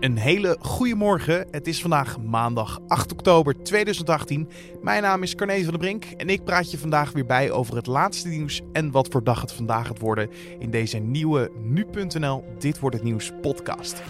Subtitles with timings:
[0.00, 1.46] Een hele goede morgen.
[1.50, 4.48] Het is vandaag maandag 8 oktober 2018.
[4.82, 7.76] Mijn naam is Carne van der Brink en ik praat je vandaag weer bij over
[7.76, 12.44] het laatste nieuws en wat voor dag het vandaag gaat worden in deze nieuwe nu.nl
[12.58, 14.02] Dit wordt het nieuws podcast.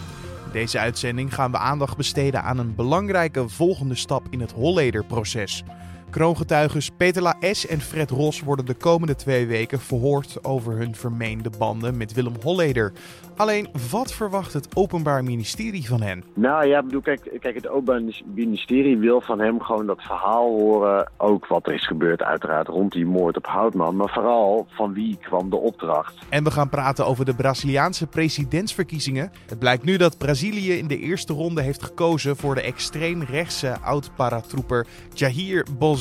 [0.47, 5.65] In deze uitzending gaan we aandacht besteden aan een belangrijke volgende stap in het Holleder-proces.
[6.11, 7.67] Kroongetuigen Peter S.
[7.67, 12.35] en Fred Ros worden de komende twee weken verhoord over hun vermeende banden met Willem
[12.43, 12.93] Holleder.
[13.37, 16.25] Alleen, wat verwacht het Openbaar Ministerie van hen?
[16.35, 18.03] Nou ja, bedoel, kijk, kijk, het Openbaar
[18.35, 21.11] Ministerie wil van hem gewoon dat verhaal horen.
[21.17, 23.97] Ook wat er is gebeurd, uiteraard, rond die moord op Houtman.
[23.97, 26.15] Maar vooral van wie kwam de opdracht.
[26.29, 29.33] En we gaan praten over de Braziliaanse presidentsverkiezingen.
[29.47, 34.87] Het blijkt nu dat Brazilië in de eerste ronde heeft gekozen voor de extreemrechtse oud-paratrooper
[35.15, 35.98] Jair Bolsonaro.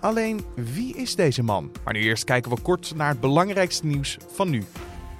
[0.00, 1.72] Alleen, wie is deze man?
[1.84, 4.64] Maar nu eerst kijken we kort naar het belangrijkste nieuws van nu.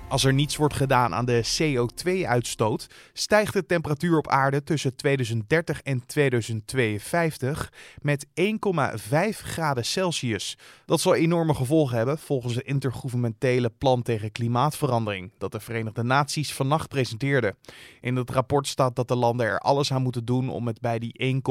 [0.09, 5.83] Als er niets wordt gedaan aan de CO2-uitstoot, stijgt de temperatuur op aarde tussen 2030
[5.83, 8.33] en 2052 met 1,5
[9.31, 10.59] graden Celsius.
[10.87, 16.55] Dat zal enorme gevolgen hebben volgens het intergouvernementele plan tegen klimaatverandering dat de Verenigde Naties
[16.55, 17.55] vannacht presenteerde.
[18.01, 20.99] In het rapport staat dat de landen er alles aan moeten doen om het bij
[20.99, 21.43] die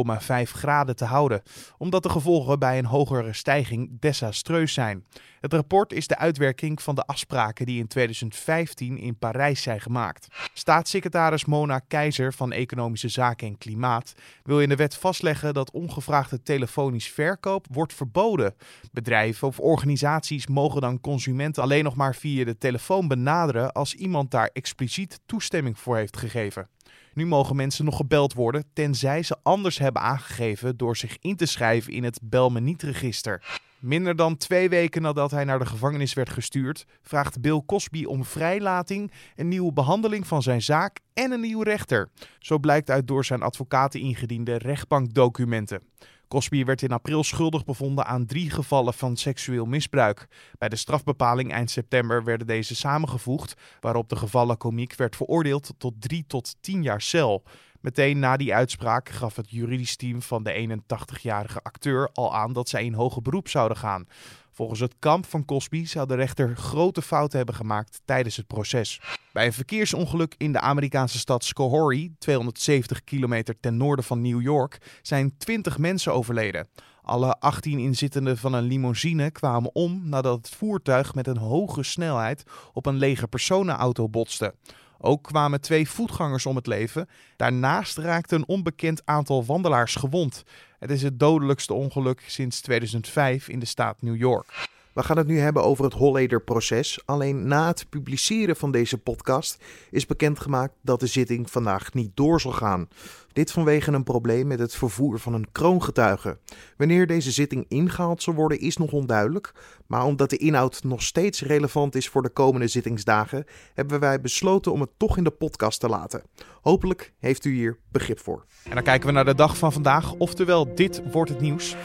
[0.46, 1.42] 1,5 graden te houden,
[1.78, 5.06] omdat de gevolgen bij een hogere stijging desastreus zijn.
[5.40, 10.28] Het rapport is de uitwerking van de afspraken die in 2015 in Parijs zijn gemaakt.
[10.54, 16.42] Staatssecretaris Mona Keizer van Economische Zaken en Klimaat wil in de wet vastleggen dat ongevraagde
[16.42, 18.56] telefonisch verkoop wordt verboden.
[18.92, 24.32] Bedrijven of organisaties mogen dan consumenten alleen nog maar via de telefoon benaderen als iemand
[24.32, 26.70] daar expliciet toestemming voor heeft gegeven.
[27.14, 31.46] Nu mogen mensen nog gebeld worden, tenzij ze anders hebben aangegeven door zich in te
[31.46, 33.60] schrijven in het Bel me niet register.
[33.88, 38.26] Minder dan twee weken nadat hij naar de gevangenis werd gestuurd, vraagt Bill Cosby om
[38.26, 42.10] vrijlating, een nieuwe behandeling van zijn zaak en een nieuwe rechter.
[42.40, 45.82] Zo blijkt uit door zijn advocaten ingediende rechtbankdocumenten.
[46.28, 50.28] Cosby werd in april schuldig bevonden aan drie gevallen van seksueel misbruik.
[50.58, 55.94] Bij de strafbepaling eind september werden deze samengevoegd, waarop de gevallen komiek werd veroordeeld tot
[56.00, 57.44] drie tot tien jaar cel.
[57.88, 62.70] Meteen na die uitspraak gaf het juridisch team van de 81-jarige acteur al aan dat
[62.70, 64.08] zij in hoger beroep zouden gaan.
[64.52, 69.02] Volgens het kamp van Cosby zou de rechter grote fouten hebben gemaakt tijdens het proces.
[69.34, 75.00] Bij een verkeersongeluk in de Amerikaanse stad Schoharie, 270 kilometer ten noorden van New York,
[75.02, 76.68] zijn 20 mensen overleden.
[77.02, 82.44] Alle 18 inzittenden van een limousine kwamen om nadat het voertuig met een hoge snelheid
[82.74, 84.54] op een lege personenauto botste.
[85.00, 87.10] Ook kwamen twee voetgangers om het leven.
[87.36, 90.44] Daarnaast raakte een onbekend aantal wandelaars gewond.
[90.80, 94.77] Het is het dodelijkste ongeluk sinds 2005 in de staat New York.
[94.98, 97.02] We gaan het nu hebben over het Holleder-proces.
[97.06, 102.42] Alleen na het publiceren van deze podcast is bekendgemaakt dat de zitting vandaag niet door
[102.42, 102.88] zal gaan.
[103.34, 106.38] Dit vanwege een probleem met het vervoer van een kroongetuige.
[106.78, 109.52] Wanneer deze zitting ingehaald zal worden is nog onduidelijk,
[109.88, 114.72] maar omdat de inhoud nog steeds relevant is voor de komende zittingsdagen, hebben wij besloten
[114.72, 116.24] om het toch in de podcast te laten.
[116.62, 118.46] Hopelijk heeft u hier begrip voor.
[118.64, 121.76] En dan kijken we naar de dag van vandaag, oftewel dit wordt het nieuws.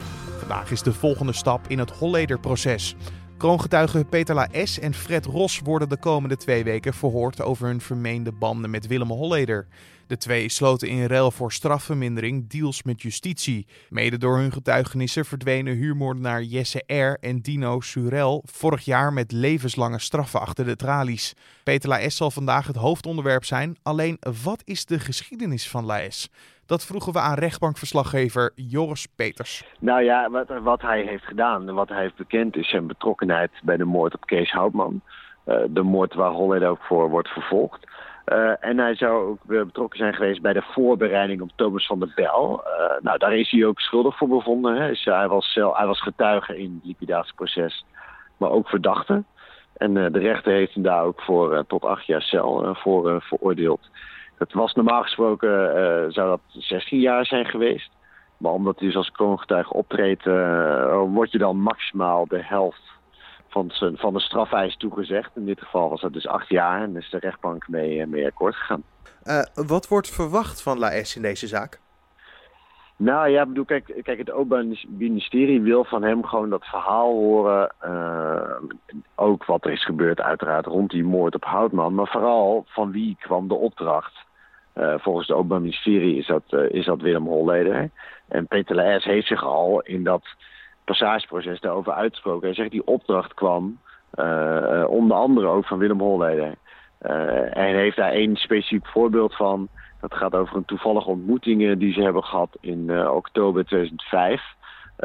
[0.42, 2.94] Vandaag is de volgende stap in het Holleder-proces.
[3.36, 4.78] Kroongetuigen Peter S.
[4.78, 9.10] en Fred Ros worden de komende twee weken verhoord over hun vermeende banden met Willem
[9.10, 9.66] Holleder.
[10.12, 13.66] De twee sloten in ruil voor strafvermindering deals met justitie.
[13.88, 17.26] Mede door hun getuigenissen verdwenen huurmoordenaar Jesse R.
[17.26, 21.34] en Dino Surel vorig jaar met levenslange straffen achter de tralies.
[21.64, 22.16] Peter La S.
[22.16, 23.76] zal vandaag het hoofdonderwerp zijn.
[23.82, 26.30] Alleen, wat is de geschiedenis van La S?
[26.66, 29.64] Dat vroegen we aan rechtbankverslaggever Joris Peters.
[29.78, 33.76] Nou ja, wat, wat hij heeft gedaan, wat hij heeft bekend, is zijn betrokkenheid bij
[33.76, 35.00] de moord op Kees Houtman.
[35.46, 37.86] Uh, de moord waar Holleder ook voor wordt vervolgd.
[38.26, 42.12] Uh, en hij zou ook betrokken zijn geweest bij de voorbereiding op Thomas van der
[42.14, 42.64] Bel.
[42.66, 44.76] Uh, nou, daar is hij ook schuldig voor bevonden.
[44.76, 44.88] Hè.
[44.88, 47.84] Dus hij, was, hij was getuige in het liquidatieproces,
[48.36, 49.22] maar ook verdachte.
[49.76, 53.90] En de rechter heeft hem daar ook voor tot acht jaar cel voor veroordeeld.
[54.38, 55.48] Het was normaal gesproken,
[56.12, 57.90] zou dat 16 jaar zijn geweest.
[58.36, 60.24] Maar omdat hij dus als kroongetuige optreedt,
[61.06, 62.92] word je dan maximaal de helft
[63.52, 65.30] van, zijn, van de strafeis toegezegd.
[65.36, 68.26] In dit geval was dat dus acht jaar en is de rechtbank mee, eh, mee
[68.26, 68.82] akkoord gegaan.
[69.24, 71.80] Uh, wat wordt verwacht van Laes in deze zaak?
[72.96, 77.72] Nou ja, bedoel, kijk, kijk, het Openbaar Ministerie wil van hem gewoon dat verhaal horen.
[77.84, 78.56] Uh,
[79.14, 81.94] ook wat er is gebeurd, uiteraard, rond die moord op Houtman.
[81.94, 84.12] Maar vooral van wie kwam de opdracht.
[84.74, 87.90] Uh, volgens het Openbaar Ministerie is dat, uh, is dat Willem Holleder.
[88.28, 90.22] En Peter Laes heeft zich al in dat
[90.84, 92.46] passageproces daarover uitgesproken.
[92.46, 93.78] Hij zegt die opdracht kwam
[94.86, 96.54] onder andere ook van Willem Holleder.
[97.52, 99.68] en heeft daar één specifiek voorbeeld van.
[100.00, 104.42] Dat gaat over een toevallige ontmoeting die ze hebben gehad in oktober 2005.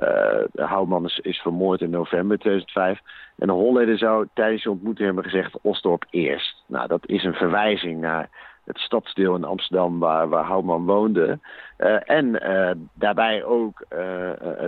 [0.04, 3.00] Uh, Houtman is, is, vermoord in november 2005.
[3.38, 6.64] En de Holleder zou tijdens de ontmoeting hebben gezegd Osdorp eerst.
[6.68, 8.30] Nou, dat is een verwijzing naar
[8.68, 11.40] het stadsdeel in Amsterdam waar, waar Houtman woonde.
[11.78, 13.98] Uh, en uh, daarbij ook uh,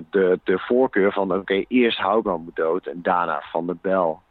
[0.10, 4.22] de, de voorkeur van oké, eerst Houtman moet dood en daarna Van der Bel.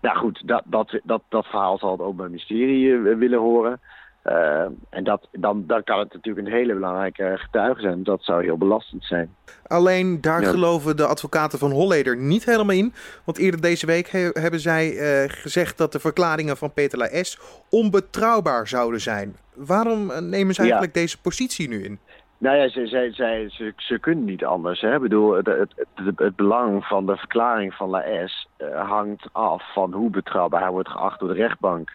[0.00, 3.80] nou goed, dat, dat, dat, dat verhaal zal het Openbaar Ministerie willen horen.
[4.28, 8.02] Uh, en dat, dan, dan kan het natuurlijk een hele belangrijke getuige zijn.
[8.02, 9.34] Dat zou heel belastend zijn.
[9.66, 12.92] Alleen daar geloven de advocaten van Holleder niet helemaal in.
[13.24, 17.38] Want eerder deze week hebben zij uh, gezegd dat de verklaringen van Peter Laes
[17.70, 19.36] onbetrouwbaar zouden zijn.
[19.54, 21.00] Waarom eh, nemen ze eigenlijk ja.
[21.00, 21.98] deze positie nu in?
[22.38, 24.80] Nou ja, ze, ze, ze, ze, ze kunnen niet anders.
[24.80, 24.94] Hè?
[24.94, 29.72] Ik bedoel, het, het, het, het, belang van de verklaring van Laes uh, hangt af
[29.72, 31.92] van hoe betrouwbaar hij wordt geacht door de rechtbank.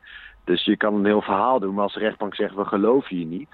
[0.52, 3.26] Dus je kan een heel verhaal doen, maar als de rechtbank zegt we geloven je
[3.26, 3.50] niet,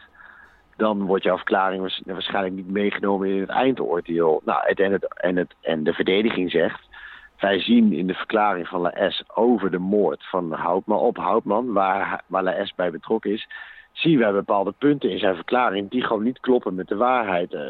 [0.78, 4.42] dan wordt jouw verklaring waarschijnlijk niet meegenomen in het eindoordeel.
[4.46, 6.82] Nou, en, en, het, en de verdediging zegt,
[7.40, 11.74] wij zien in de verklaring van La S over de moord van Houtman op Houtman,
[11.74, 13.48] waar, waar La S bij betrokken is,
[13.92, 17.54] zien wij bepaalde punten in zijn verklaring die gewoon niet kloppen met de waarheid.
[17.54, 17.62] Uh,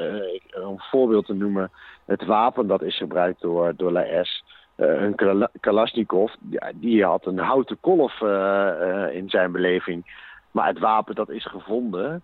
[0.68, 1.72] om een voorbeeld te noemen,
[2.06, 4.44] het wapen dat is gebruikt door, door La S
[4.78, 6.34] uh, een Kalashnikov,
[6.74, 10.26] die had een houten kolf uh, in zijn beleving.
[10.52, 12.24] Maar het wapen dat is gevonden,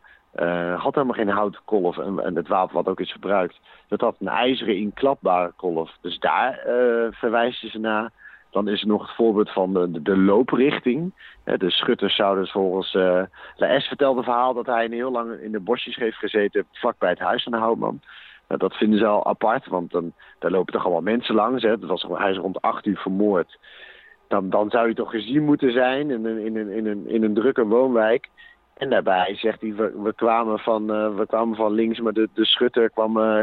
[0.75, 1.97] had helemaal geen houten kolf.
[1.97, 5.91] En, het wapen wat ook is gebruikt, dat had een ijzeren inklapbare kolf.
[6.01, 6.59] Dus daar
[7.11, 8.11] verwijzen ze naar.
[8.50, 11.13] Dan is er nog het voorbeeld van de, de, looprichting.
[11.44, 12.94] de schutters zouden volgens...
[12.94, 13.23] Uh,
[13.55, 16.65] S vertelde verhaal dat hij een heel lang in de bosjes heeft gezeten...
[16.71, 18.01] vlakbij het huis van de Houtman.
[18.48, 21.63] Nou, dat vinden ze al apart, want dan, daar lopen toch allemaal mensen langs.
[21.63, 21.80] Hè.
[21.80, 23.57] Dat was, hij is rond acht uur vermoord.
[24.28, 27.34] Dan, dan zou je toch gezien moeten zijn in een, in in een, in een
[27.34, 28.30] drukke woonwijk.
[28.74, 30.86] En daarbij zegt hij, we, kwamen, van,
[31.28, 33.40] kwamen van links, maar de, de schutter kwam, uh,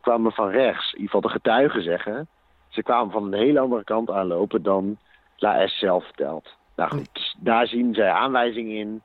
[0.00, 0.92] kwam van rechts.
[0.92, 2.28] In ieder geval de getuigen zeggen.
[2.68, 4.98] Ze kwamen van een hele andere kant aanlopen dan
[5.36, 6.56] La S zelf vertelt.
[6.76, 9.02] Nou goed, daar zien zij aanwijzingen in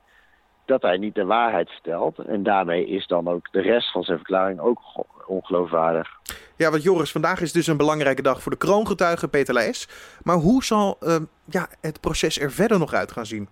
[0.64, 2.18] dat hij niet de waarheid vertelt.
[2.18, 4.80] En daarmee is dan ook de rest van zijn verklaring ook
[5.26, 6.08] ongeloofwaardig.
[6.56, 9.88] Ja, want Joris, vandaag is dus een belangrijke dag voor de kroongetuige Peter Laes.
[10.22, 13.48] Maar hoe zal uh, ja, het proces er verder nog uit gaan zien?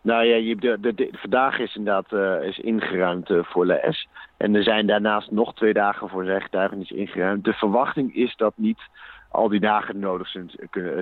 [0.00, 4.08] Nou ja, je, de, de, de, vandaag is inderdaad uh, is ingeruimd uh, voor Les.
[4.36, 7.44] En er zijn daarnaast nog twee dagen voor zijn getuigenis ingeruimd.
[7.44, 8.80] De verwachting is dat niet
[9.30, 10.28] al die dagen nodig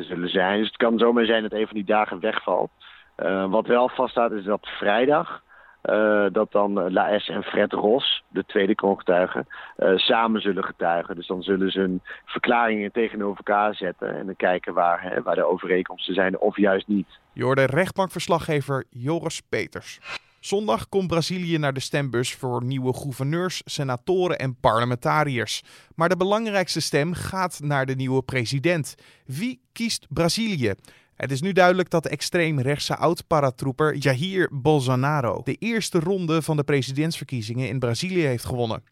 [0.08, 0.58] zullen zijn.
[0.58, 2.70] Dus het kan zomaar zijn dat een van die dagen wegvalt.
[3.16, 5.42] Uh, wat wel vaststaat is dat vrijdag
[5.90, 9.46] uh, dat dan Laes en Fred Ros, de tweede kroongetuige,
[9.78, 11.14] uh, samen zullen getuigen.
[11.14, 15.34] Dus dan zullen ze hun verklaringen tegenover elkaar zetten en dan kijken waar, hè, waar
[15.34, 17.06] de overeenkomsten zijn of juist niet.
[17.32, 20.00] Je rechtbankverslaggever Joris Peters.
[20.40, 25.62] Zondag komt Brazilië naar de stembus voor nieuwe gouverneurs, senatoren en parlementariërs.
[25.94, 28.94] Maar de belangrijkste stem gaat naar de nieuwe president.
[29.26, 30.74] Wie kiest Brazilië?
[31.16, 36.64] Het is nu duidelijk dat de extreemrechtse oud-paratrooper Jair Bolsonaro de eerste ronde van de
[36.64, 38.82] presidentsverkiezingen in Brazilië heeft gewonnen.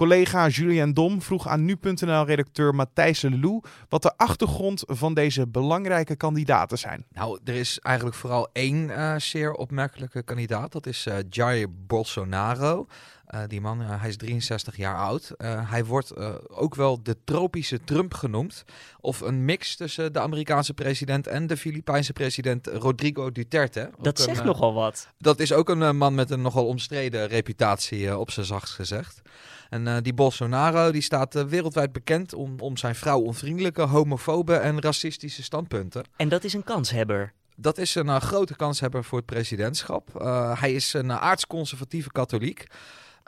[0.00, 6.78] Collega Julian Dom vroeg aan nu.nl-redacteur Matthijs Lelou wat de achtergrond van deze belangrijke kandidaten
[6.78, 7.06] zijn.
[7.12, 10.72] Nou, er is eigenlijk vooral één uh, zeer opmerkelijke kandidaat.
[10.72, 12.86] Dat is uh, Jair Bolsonaro.
[13.34, 15.32] Uh, die man, uh, hij is 63 jaar oud.
[15.38, 16.16] Uh, hij wordt
[16.48, 18.64] ook wel de tropische Trump genoemd.
[19.00, 23.90] Of een mix tussen de Amerikaanse president en de Filipijnse president Rodrigo Duterte.
[23.98, 25.08] Dat ook zegt een, nogal wat.
[25.18, 29.22] Dat is ook een man met een nogal omstreden reputatie, op zijn zachtst gezegd.
[29.68, 36.04] En die Bolsonaro die staat wereldwijd bekend om, om zijn vrouwonvriendelijke, homofobe en racistische standpunten.
[36.16, 37.32] En dat is een kanshebber.
[37.60, 40.08] Dat is een uh, grote kanshebber voor het presidentschap.
[40.16, 42.66] Uh, hij is een uh, aardsconservatieve katholiek.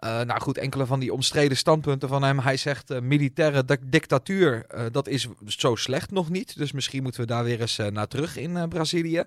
[0.04, 2.38] Uh, nou goed, enkele van die omstreden standpunten van hem.
[2.38, 6.58] Hij zegt uh, militaire dictatuur, uh, dat is zo slecht nog niet.
[6.58, 9.22] Dus misschien moeten we daar weer eens naar terug in Brazilië.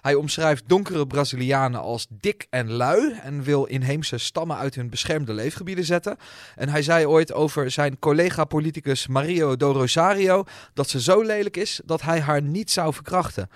[0.00, 3.12] Hij omschrijft donkere Brazilianen als dik en lui.
[3.22, 6.16] En wil inheemse stammen uit hun beschermde leefgebieden zetten.
[6.56, 10.44] En hij zei ooit over zijn collega-politicus Mario do Rosario...
[10.74, 13.50] dat ze zo lelijk is dat hij haar niet zou verkrachten.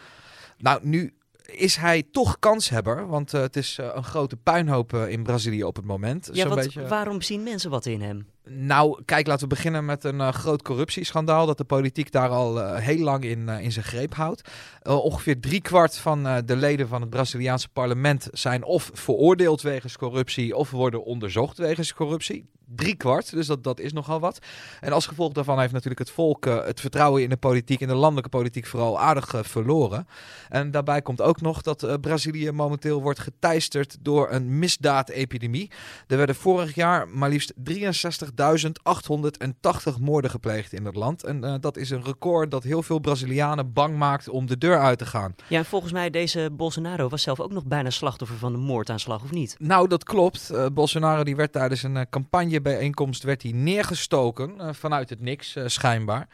[0.58, 1.12] Nou, nu
[1.46, 3.06] is hij toch kanshebber.
[3.06, 6.30] Want uh, het is uh, een grote puinhoop uh, in Brazilië op het moment.
[6.32, 6.88] Ja, want beetje...
[6.88, 8.26] waarom zien mensen wat in hem?
[8.48, 11.46] Nou, kijk, laten we beginnen met een groot corruptieschandaal.
[11.46, 14.48] Dat de politiek daar al heel lang in, in zijn greep houdt.
[14.82, 20.70] ongeveer driekwart van de leden van het Braziliaanse parlement zijn of veroordeeld wegens corruptie of
[20.70, 22.46] worden onderzocht wegens corruptie.
[22.66, 23.30] drie kwart.
[23.30, 24.38] Dus dat, dat is nogal wat.
[24.80, 27.94] En als gevolg daarvan heeft natuurlijk het volk het vertrouwen in de politiek, in de
[27.94, 30.06] landelijke politiek vooral aardig verloren.
[30.48, 35.70] En daarbij komt ook nog dat Brazilië momenteel wordt geteisterd door een misdaadepidemie.
[36.06, 37.52] Er werden vorig jaar maar liefst
[38.34, 41.24] 63.880 moorden gepleegd in het land.
[41.24, 44.98] En dat is een record dat heel veel Brazilianen bang maakt om de deur uit
[44.98, 45.34] te gaan.
[45.48, 49.22] Ja, en volgens mij deze Bolsonaro was zelf ook nog bijna slachtoffer van de moordaanslag,
[49.22, 49.56] of niet?
[49.58, 50.52] Nou, dat klopt.
[50.72, 55.64] Bolsonaro die werd tijdens een campagne bijeenkomst werd hij neergestoken uh, vanuit het niks, uh,
[55.66, 56.28] schijnbaar.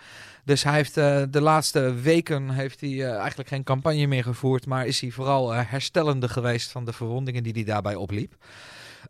[0.44, 4.86] Dus hij heeft uh, de laatste weken heeft hij eigenlijk geen campagne meer gevoerd, maar
[4.86, 8.34] is hij vooral herstellende geweest van de verwondingen die hij daarbij opliep.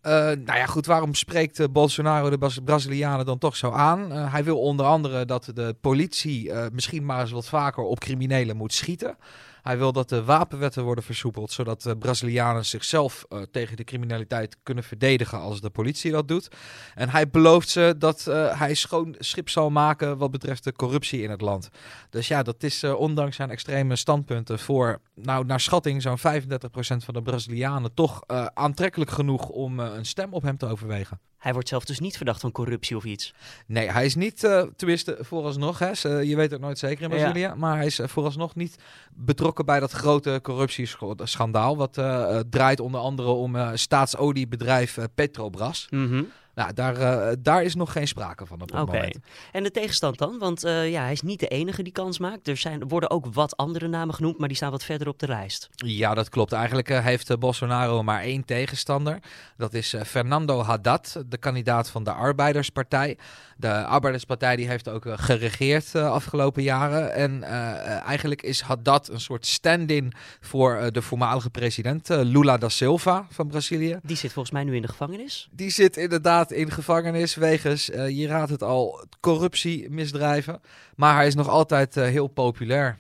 [0.03, 4.13] Nou ja, goed, waarom spreekt Bolsonaro de Brazilianen dan toch zo aan?
[4.13, 8.73] hij wil onder andere dat de politie misschien maar eens wat vaker op criminelen moet
[8.75, 9.17] schieten.
[9.63, 14.57] Hij wil dat de wapenwetten worden versoepeld, zodat de Brazilianen zichzelf uh, tegen de criminaliteit
[14.63, 16.49] kunnen verdedigen als de politie dat doet.
[16.95, 21.23] En hij belooft ze dat uh, hij schoon schip zal maken wat betreft de corruptie
[21.23, 21.69] in het land.
[22.11, 26.23] Dus ja, dat is uh, ondanks zijn extreme standpunten voor, nou, naar schatting, zo'n 35%
[27.05, 28.23] van de Brazilianen toch
[28.55, 31.21] aantrekkelijk genoeg om een stem op hem te overwegen.
[31.41, 33.35] Hij wordt zelf dus niet verdacht van corruptie of iets.
[33.67, 37.41] Nee, hij is niet, uh, tenminste vooralsnog, hè, je weet het nooit zeker in Brazilië,
[37.41, 37.55] ja.
[37.55, 38.77] maar hij is vooralsnog niet
[39.15, 41.77] betrokken bij dat grote corruptieschandaal.
[41.77, 45.87] Wat uh, draait onder andere om uh, staatsoliebedrijf Petrobras.
[45.91, 46.29] Mm -hmm.
[46.61, 48.95] Nou, daar, uh, daar is nog geen sprake van op het okay.
[48.95, 49.19] moment.
[49.53, 50.39] En de tegenstand dan?
[50.39, 52.49] Want uh, ja, hij is niet de enige die kans maakt.
[52.49, 55.29] Er zijn, worden ook wat andere namen genoemd, maar die staan wat verder op de
[55.29, 55.69] lijst.
[55.75, 56.53] Ja, dat klopt.
[56.53, 59.19] Eigenlijk uh, heeft Bolsonaro maar één tegenstander.
[59.57, 63.19] Dat is Fernando Haddad, de kandidaat van de Arbeiderspartij.
[63.57, 67.15] De Arbeiderspartij die heeft ook geregeerd de afgelopen jaren.
[67.15, 67.43] En
[68.03, 73.99] eigenlijk is Haddad een soort stand-in voor de voormalige president Lula da Silva van Brazilië.
[74.03, 75.49] Die zit volgens mij nu in de gevangenis.
[75.53, 80.61] Die zit inderdaad in gevangenis wegens, uh, je raadt het al, corruptiemisdrijven.
[80.97, 82.99] Maar hij is nog altijd uh, heel populair.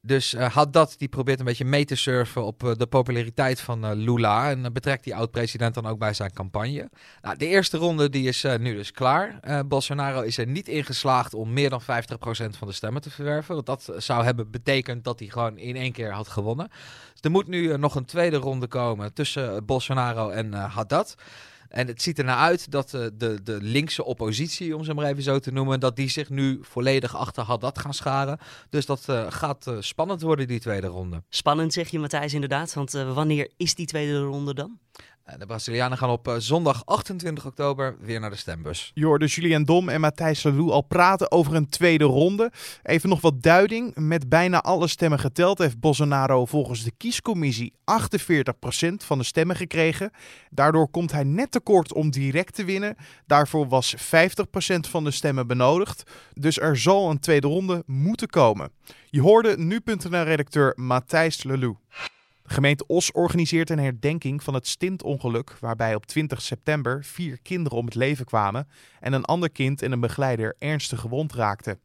[0.00, 3.94] Dus uh, had dat, die probeert een beetje mee te surfen op de populariteit van
[3.94, 4.50] Lula.
[4.50, 6.90] En betrekt die oud-president dan ook bij zijn campagne.
[7.22, 9.40] Nou, de eerste ronde die is nu dus klaar.
[9.66, 11.84] Bolsonaro is er niet in geslaagd om meer dan 50%
[12.58, 13.54] van de stemmen te verwerven.
[13.54, 16.68] Want dat zou hebben betekend dat hij gewoon in één keer had gewonnen.
[17.12, 21.16] Dus er moet nu nog een tweede ronde komen tussen Bolsonaro en Haddad.
[21.68, 25.22] En het ziet ernaar uit dat uh, de, de linkse oppositie, om ze maar even
[25.22, 28.38] zo te noemen, dat die zich nu volledig achter Haddad gaan scharen.
[28.70, 31.22] Dus dat uh, gaat uh, spannend worden, die tweede ronde.
[31.28, 32.74] Spannend zeg je, Matthijs, inderdaad.
[32.74, 34.78] Want wanneer is die tweede ronde dan?
[35.36, 38.90] De Brazilianen gaan op zondag 28 oktober weer naar de stembus.
[38.94, 42.50] Je hoorde Julien Dom en Matthijs Salou al praten over een tweede ronde.
[42.82, 43.94] Even nog wat duiding.
[43.94, 50.10] Met bijna alle stemmen geteld heeft Bolsonaro volgens de kiescommissie 48% van de stemmen gekregen.
[50.50, 52.96] Daardoor komt hij net tekort om direct te winnen.
[53.26, 53.98] Daarvoor was 50%
[54.80, 56.10] van de stemmen benodigd.
[56.32, 58.70] Dus er zal een tweede ronde moeten komen.
[59.10, 61.76] Je hoorde nu.nl-redacteur Matthijs Lelou.
[62.50, 67.84] Gemeente Os organiseert een herdenking van het stintongeluk, waarbij op 20 september vier kinderen om
[67.84, 68.68] het leven kwamen
[69.00, 71.80] en een ander kind en een begeleider ernstig gewond raakten.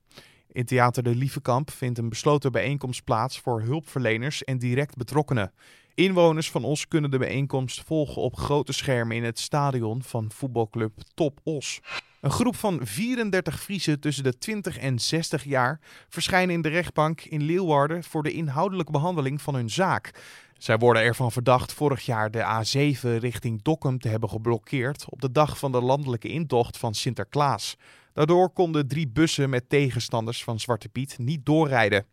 [0.52, 5.54] In Theater de Lievekamp vindt een besloten bijeenkomst plaats voor hulpverleners en direct betrokkenen.
[5.94, 10.94] Inwoners van Os kunnen de bijeenkomst volgen op grote schermen in het stadion van voetbalclub
[11.14, 11.82] Top Os.
[12.24, 17.22] Een groep van 34 Friesen tussen de 20 en 60 jaar verschijnen in de rechtbank
[17.22, 20.12] in Leeuwarden voor de inhoudelijke behandeling van hun zaak.
[20.58, 25.32] Zij worden ervan verdacht vorig jaar de A7 richting Dokkum te hebben geblokkeerd op de
[25.32, 27.78] dag van de landelijke intocht van Sinterklaas.
[28.14, 32.06] Daardoor konden drie bussen met tegenstanders van Zwarte Piet niet doorrijden.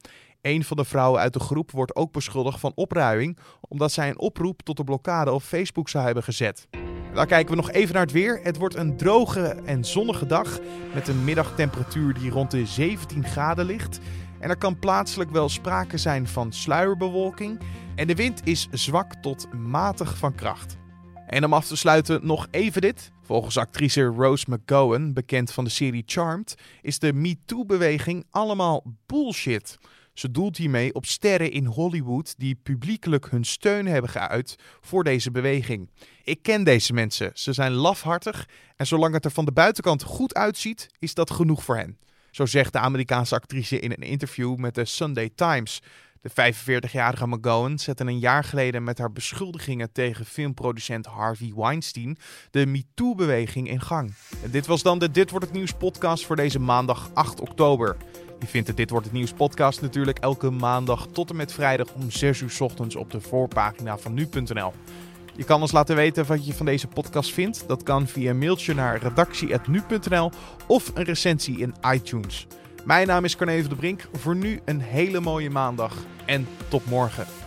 [0.43, 4.19] Een van de vrouwen uit de groep wordt ook beschuldigd van opruiing, omdat zij een
[4.19, 6.69] oproep tot de blokkade op Facebook zou hebben gezet.
[7.15, 8.41] Dan kijken we nog even naar het weer.
[8.43, 10.59] Het wordt een droge en zonnige dag
[10.95, 14.01] met een middagtemperatuur die rond de 17 graden ligt.
[14.39, 17.61] En er kan plaatselijk wel sprake zijn van sluierbewolking.
[17.95, 20.77] En de wind is zwak tot matig van kracht.
[21.27, 23.13] En om af te sluiten nog even dit.
[23.23, 29.79] Volgens actrice Rose McGowan, bekend van de serie Charmed, is de MeToo-beweging allemaal bullshit.
[30.13, 35.31] Ze doelt hiermee op sterren in Hollywood die publiekelijk hun steun hebben geuit voor deze
[35.31, 35.91] beweging.
[36.25, 40.35] Ik ken deze mensen, ze zijn lafhartig en zolang het er van de buitenkant goed
[40.35, 41.99] uitziet, is dat genoeg voor hen.
[42.31, 45.81] Zo zegt de Amerikaanse actrice in een interview met de Sunday Times.
[46.21, 52.19] De 45-jarige McGowan zette een jaar geleden met haar beschuldigingen tegen filmproducent Harvey Weinstein
[52.51, 54.15] de MeToo-beweging in gang.
[54.43, 57.97] En dit was dan de Dit Wordt Het Nieuws podcast voor deze maandag 8 oktober.
[58.41, 61.93] Je vindt de Dit Wordt Het Nieuws podcast natuurlijk elke maandag tot en met vrijdag
[61.93, 64.73] om 6 uur ochtends op de voorpagina van nu.nl.
[65.37, 67.65] Je kan ons laten weten wat je van deze podcast vindt.
[67.69, 70.31] Dat kan via mailtje naar redactie.nu.nl
[70.67, 72.47] of een recensie in iTunes.
[72.85, 74.09] Mijn naam is Corne van de Brink.
[74.13, 77.40] Voor nu een hele mooie maandag en tot morgen.